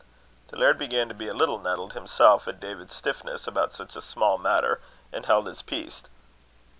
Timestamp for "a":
1.27-1.33, 3.95-4.01